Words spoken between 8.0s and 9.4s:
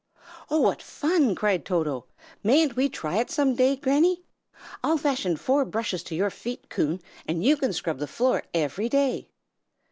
floor every day."